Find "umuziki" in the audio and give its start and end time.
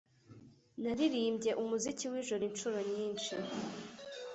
1.61-2.05